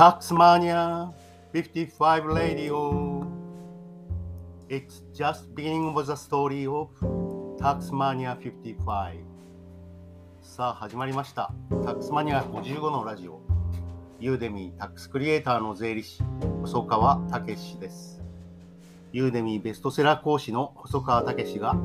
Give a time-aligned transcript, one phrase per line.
[0.00, 1.12] Taxmania
[1.52, 3.26] 55 Radio.
[4.70, 6.88] It's just beginning with the story of
[7.58, 9.18] Taxmania 55
[10.40, 11.52] さあ始まりました。
[11.84, 13.42] タックスマニア55のラジオ。
[14.20, 16.22] ユーデミータックスクリエイターの税理士
[16.62, 18.22] 細川武史です。
[19.12, 21.76] ユーデミーベストセラー講師の細川武史が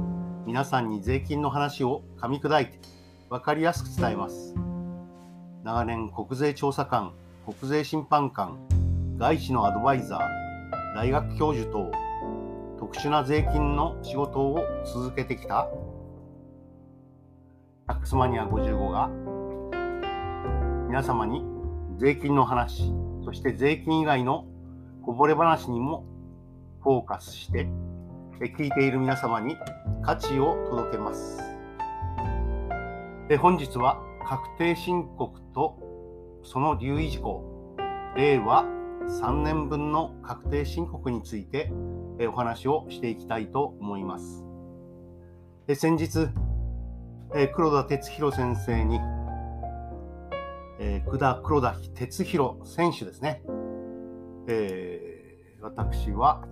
[0.46, 2.80] 皆さんに税金の話を噛み砕いて
[3.30, 4.56] 分かりやすく伝えます。
[5.66, 7.12] 長年国税調査官
[7.46, 8.58] 国税審判官
[9.20, 11.92] 外資のアドバイザー大学教授等
[12.80, 15.68] 特殊な税金の仕事を続けてきた。
[17.86, 19.12] タックスマニア55が
[20.88, 21.44] 皆様に
[22.00, 22.92] 税金の話
[23.24, 24.48] そして税金以外の
[25.04, 26.04] こぼれ話にも
[26.82, 27.68] フォーカスして
[28.40, 29.56] 聞いている皆様に
[30.02, 31.44] 価値を届けます。
[33.30, 35.85] で本日は確定申告と
[36.46, 37.44] その留意事項。
[38.16, 38.64] 令和
[39.20, 41.70] 3年分の確定申告について
[42.30, 44.46] お話をしていきたいと思います。
[45.74, 46.30] 先日
[47.54, 49.02] 黒田哲弘先生に
[51.06, 53.44] 九田黒田哲弘選手ですね、
[54.48, 56.48] え、私は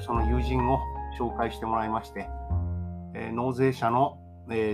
[0.00, 0.80] その友人を
[1.18, 2.28] 紹介してもらいまして、
[3.32, 4.18] 納税者の、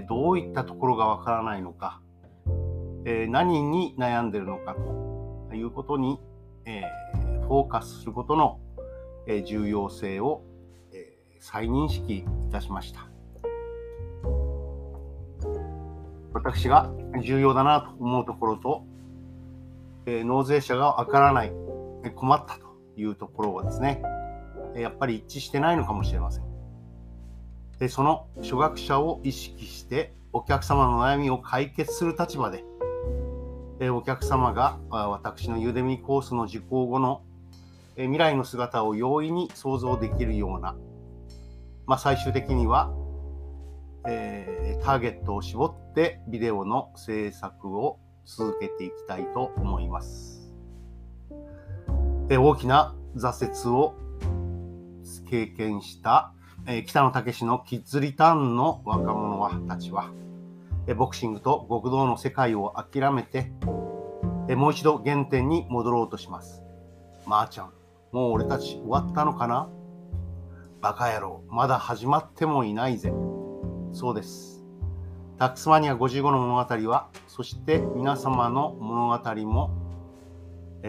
[0.09, 2.01] どういったところがわからないのか、
[3.05, 4.75] え何に悩んでるのか
[5.51, 6.19] ということに、
[6.65, 6.83] え
[7.43, 8.61] フォーカスすることの、
[9.27, 10.43] え重要性を、
[10.93, 13.09] え再認識いたしました。
[16.33, 16.91] 私が
[17.23, 18.85] 重要だなと思うところと、
[20.07, 21.53] え納税者がわからない、
[22.15, 24.03] 困ったというところはですね、
[24.75, 26.45] やっぱり一致してないのかもしれません。
[27.79, 32.65] でその初学者を意識してお客様の悩みを解決する立場で、
[33.81, 37.23] えお客様が私のユーデミコースの受講後の
[37.97, 40.77] 未来の姿を容易に想像できるような、
[41.87, 42.93] まあ、最終的には、
[44.09, 50.53] えー、ターゲットを絞ってビデオの制作を続けていきたいと思います。
[52.31, 53.95] え大きな挫折を
[55.29, 56.33] 経験した、
[56.67, 60.11] えー、北野武のキッズリターンの若者はたちは、
[60.93, 63.51] ボクシングと極道の世界を諦めて、
[64.55, 66.63] もう一度原点に戻ろうとします。
[67.27, 67.73] まー、あ、ちゃん、
[68.13, 69.71] もう俺たち終わったのかな？
[70.83, 73.11] バカ野郎、まだ始まってもいないぜ。
[73.93, 74.63] そうです。
[75.39, 79.71] タックスマニア55の物語は、そして皆様の物語も、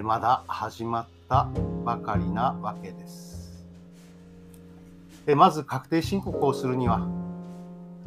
[0.04, 1.48] まだ始まった
[1.86, 3.66] ばかりなわけです。
[5.36, 7.08] まず確定申告をするには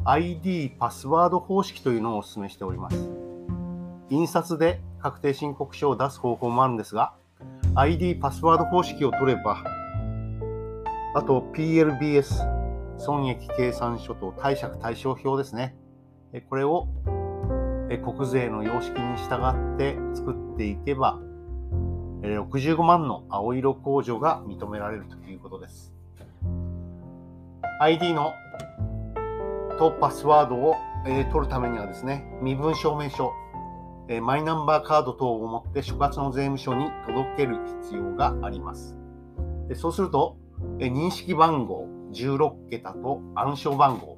[0.05, 3.09] ID パスワード方式というのをお勧めしております。
[4.09, 7.13] 印刷で確定申告書を出す方法もあるんですが
[7.75, 9.63] ID パスワード方式を取れば
[11.13, 15.75] あと PLBS 損益計算書と貸借対照表ですね。
[16.49, 16.87] これを
[18.03, 19.41] 国税の様式に従
[19.75, 21.19] って作っていけば
[22.21, 25.93] 65万の青色控除が認められるということです。
[27.81, 28.33] ID の
[29.79, 30.75] とパスワードを、
[31.07, 33.31] えー、取るためにはですね、身分証明書、
[34.09, 38.97] えー、マイナンバーカード等を持って所轄の税務署に届ける必要があります。
[39.69, 40.35] でそうすると、
[40.79, 44.17] えー、認識番号16桁と暗証番号、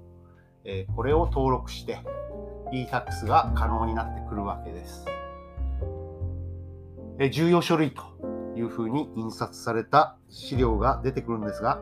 [0.64, 2.00] えこれを登録して
[2.72, 5.06] e-tax が可能になってくるわけです。
[7.20, 8.02] え重要書類と
[8.56, 11.82] いうふうに印刷された資料が出てくるんですが、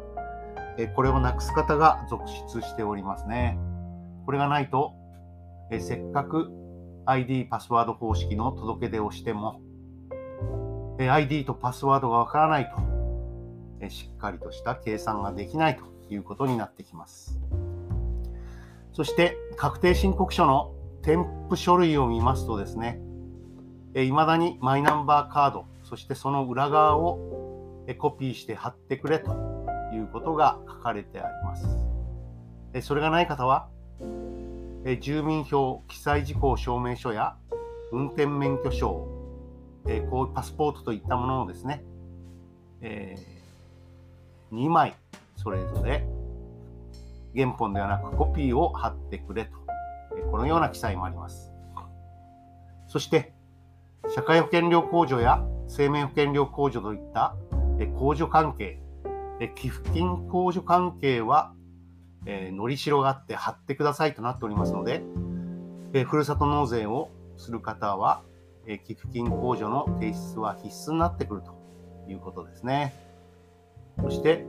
[0.95, 3.59] これをなくす方が続出しておりますね。
[4.29, 4.93] これがないと、
[5.71, 6.51] えせっかく
[7.07, 9.59] ID パスワード方式の届け出をしても、
[10.99, 12.75] え ID とパスワードがわからないと、
[13.81, 17.39] えしっかりとした計算ができないということになってきます。
[18.93, 23.01] そして確定申告書の添付書類を見ますとですね、
[23.95, 29.31] いまだにマイナンバーカード、そしてその裏側をコピーして貼ってくれと
[29.91, 32.85] いうことが書かれてあります。
[32.85, 33.69] それがない方は、
[35.01, 37.35] 住民票記載事項証明書や
[37.91, 39.07] 運転免許証、
[40.09, 41.83] こうパスポートといったものをですね、
[42.81, 43.15] え
[44.51, 44.95] 2枚
[45.35, 46.05] それぞれ
[47.35, 49.51] 原本ではなくコピーを貼ってくれと、
[50.17, 51.51] えこのような記載もあります。
[52.87, 53.33] そして、
[54.15, 57.35] 社会保険料控除や生命保険料控除といった
[57.77, 58.79] 控除関係、
[59.55, 61.53] 寄付金控除関係は、
[62.31, 65.01] えー、のりしろがあって貼ってくださいとなっておりますので、
[65.93, 68.21] えー、ふるさと納税をする方は、
[68.67, 71.55] え寄付金控除の提出は必須になってくると
[72.07, 72.93] いうことですね。
[74.03, 74.45] そして、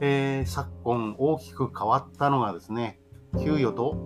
[0.00, 3.00] えー、昨今大きく変わったのがですね、
[3.42, 3.96] 給与と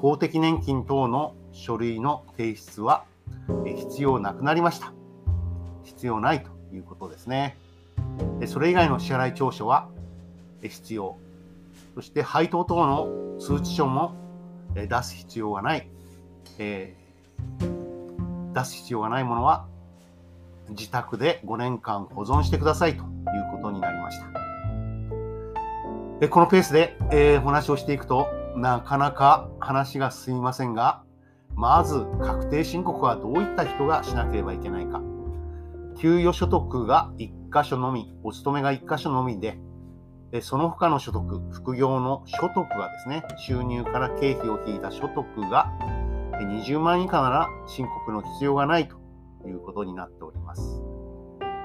[0.00, 3.04] 公的年金等の書類の提出は
[3.66, 4.92] え必要なくなりました。
[5.84, 7.58] 必要ないということですね。
[8.46, 9.88] それ以外の支払い調書は
[10.62, 11.18] 必要。
[11.94, 14.14] そして配当等の通知書も
[14.74, 15.88] 出す必要がない。
[16.58, 19.66] えー、出す必要がないものは
[20.70, 23.08] 自宅で5年間保存してくださいという
[23.52, 24.26] ことになりました。
[26.28, 31.02] このペースで、えー、お話をしていくとなかなか話が進みませんが、
[31.54, 35.00] まず確定申告はどういった人がしなければいけないか。
[35.98, 39.58] 給与所得が1箇所のみ、お勤めが1箇所のみで、
[40.40, 45.72] その他の所得、副業の所得がですね、収入から経費を引いた所得が
[46.40, 48.96] 20万以下なら申告の必要がないと
[49.48, 50.82] いうことになっております。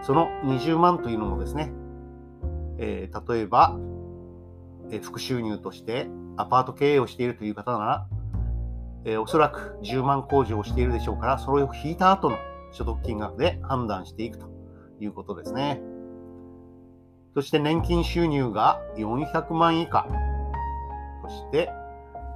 [0.02, 1.72] その20万というのもですね、
[2.80, 3.78] えー、例えば、
[4.92, 6.08] えー、副収入として
[6.38, 8.08] アパート経営をしているという方なら、
[9.06, 12.38] えー、おそらく10万控除をしているでしょうから、それを引いた後の
[12.72, 14.48] 所得金額で判断していくと
[15.00, 15.82] いうことですね。
[17.36, 20.08] そして年金収入が400万以下。
[21.22, 21.70] そして、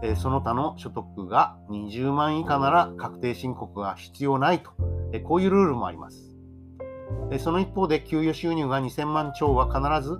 [0.03, 4.71] えその他の所得が20万以下なら確定申告が必要ないと。
[5.13, 6.35] えこういうルールもあります。
[7.31, 10.19] えその一方で給与収入が2000万超は必ず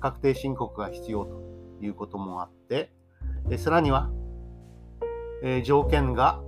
[0.00, 1.42] 確定申告が必要と
[1.82, 2.94] いうこともあって、
[3.50, 4.10] えさらには、
[5.42, 6.40] え条件が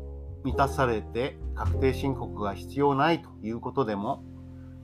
[0.44, 4.24] 満たされて確定申告が必要ないということでも、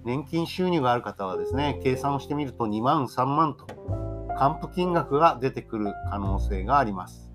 [0.05, 3.67] 年金収入がある方はですね、計算をしてみると2万、3万と、
[4.37, 7.31] 還付金額が出てくる可能性があります。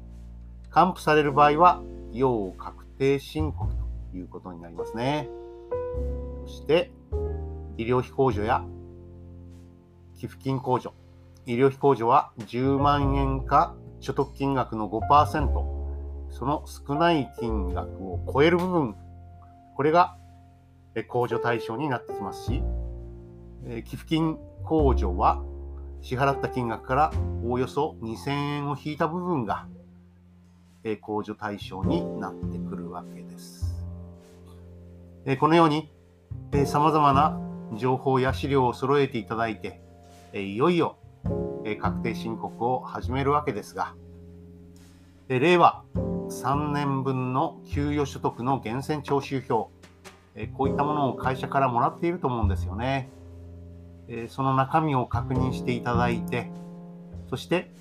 [0.69, 1.81] 還付される場合は、
[2.11, 3.71] 要確定申告
[4.11, 5.29] ということになりますね。
[6.45, 6.91] そして、
[7.77, 8.63] 医療費控除や
[10.15, 10.93] 寄付金控除。
[11.45, 15.77] 医療費控除は10万円か所得金額の5%、
[16.31, 18.95] その少ない金額を超える部分、
[19.75, 20.17] これが
[21.03, 22.63] 控除対象になってきますし、
[23.85, 25.43] 寄付金控除は
[26.01, 27.11] 支払った金額から
[27.43, 29.67] おおよそ2000円を引いた部分が
[30.83, 33.75] 控除対象になってくるわけです。
[35.39, 35.91] このように
[36.65, 37.39] 様々な
[37.75, 39.81] 情報や資料を揃えていただいて、
[40.33, 40.97] いよいよ
[41.81, 43.93] 確定申告を始めるわけですが、
[45.27, 49.69] 令和3年分の給与所得の源泉徴収票、
[50.57, 53.09] こういったものを会社からもらっていると思うんですよね。
[54.29, 56.49] その中身を確認していただいて、
[57.29, 57.71] そして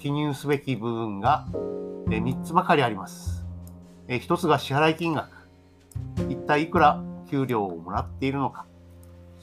[0.00, 1.46] 記入すべき部分が
[2.08, 3.46] 3つばかりあります。
[4.08, 5.30] 1つが支払い金額。
[6.28, 8.66] 一体いくら給料をもらっているのか。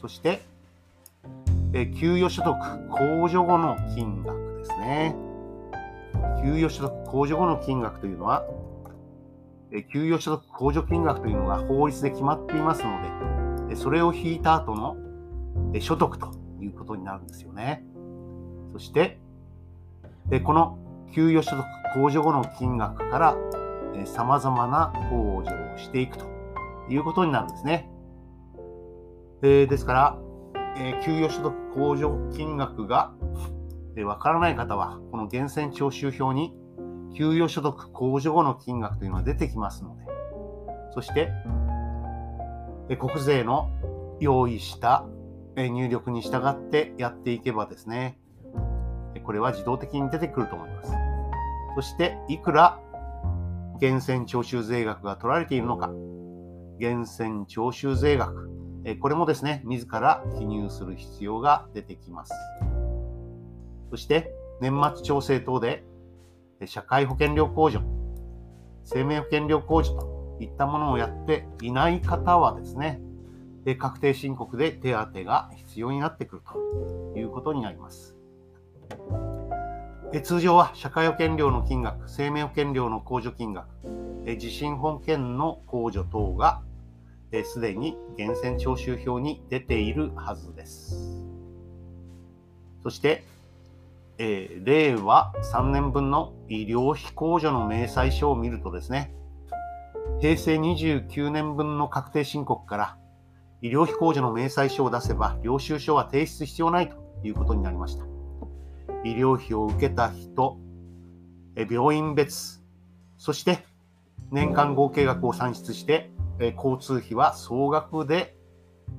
[0.01, 0.41] そして、
[1.99, 5.15] 給与所得控除後の金額ですね。
[6.43, 8.45] 給与所得控除後の金額というのは、
[9.83, 14.97] 給与所得控除金額というのが法律で決まっていますので、それを引いた後の
[15.79, 16.31] 所得と
[16.61, 17.85] いうことになるんですよね。
[18.73, 19.19] そして、
[20.43, 20.77] この
[21.13, 23.35] 給与所得控除後の金額から
[24.05, 26.25] 様々な控除をしていくと
[26.89, 27.89] いうことになるんですね。
[29.41, 30.17] えですから、
[30.77, 33.13] え給与所得控除金額が
[34.03, 36.53] わからない方は、この源泉徴収票に
[37.15, 40.05] 給与所得控除後の金額というのが出てきますので、
[40.93, 41.31] そして、
[42.99, 43.69] 国税の
[44.19, 45.05] 用意した
[45.55, 48.19] 入力に従ってやっていけばですね、
[49.23, 50.91] これは自動的に出てくると思います。
[51.75, 52.79] そして、いくら
[53.81, 55.89] 源泉徴収税額が取られているのか、
[56.79, 58.49] 源泉徴収税額、
[58.99, 62.33] これもですね、自ら記入する必要が出てきます。
[63.89, 64.31] そして、
[64.61, 65.83] 年末調整等で
[66.65, 67.81] 社会保険料控除、
[68.83, 73.01] 生命保険料控除といったものをやっていない方はですね、
[73.77, 76.41] 確定申告で手当が必要になってくる
[77.13, 78.15] ということになります。
[80.23, 83.67] 通常は社会保険料の金額、生命保険料の控除金額、
[84.37, 86.61] 地震保険の控除等が
[87.43, 91.21] すでに源泉徴収票に出ているはずです。
[92.81, 93.25] そして、
[94.17, 99.13] えー、令和3年分の医療費控除の明細書を見るとですね、
[100.21, 102.97] 平成29年分の確定申告から
[103.61, 108.05] 医療費控除の明細書を出せば、領収書は提出必要ないということになりました。
[109.03, 110.57] 医療費を受けた人、
[111.55, 112.63] 病院別、
[113.17, 113.65] そして
[114.31, 116.11] 年間合計額を算出して
[116.57, 118.35] 交通費は総額で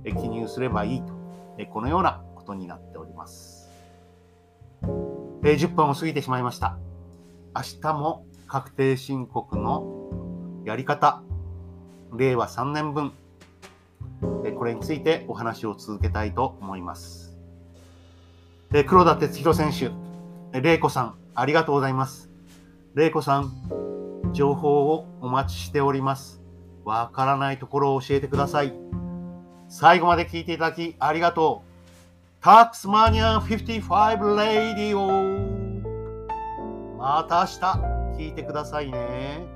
[0.04, 1.12] 記入すればいいと、
[1.72, 3.65] このようなことになっております。
[5.44, 6.78] え10分を過ぎてしまいました。
[7.54, 11.22] 明日も確定申告のやり方、
[12.16, 13.12] 令和3年分、
[14.44, 17.36] えこれについてお話を続けたいと思います。
[18.74, 22.30] え黒田哲弘選手、玲子さん、ありがとうございます。
[22.94, 23.52] 玲子さん、
[24.32, 26.42] 情報をお待ちしております。
[26.84, 28.72] わからないところを教えてください。
[29.68, 31.75] 最後まで聞いていただきありがとう。
[32.46, 35.10] タックスマニア55レイディオ
[36.96, 37.46] また明
[38.16, 39.55] 日聞いてくださいね。